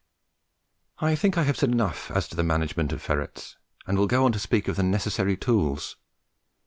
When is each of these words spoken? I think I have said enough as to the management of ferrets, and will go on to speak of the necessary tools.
I 0.97 1.13
think 1.13 1.37
I 1.37 1.43
have 1.43 1.57
said 1.59 1.69
enough 1.69 2.09
as 2.09 2.27
to 2.29 2.35
the 2.35 2.41
management 2.41 2.91
of 2.91 3.03
ferrets, 3.03 3.57
and 3.85 3.99
will 3.99 4.07
go 4.07 4.25
on 4.25 4.31
to 4.31 4.39
speak 4.39 4.67
of 4.67 4.75
the 4.75 4.81
necessary 4.81 5.37
tools. 5.37 5.95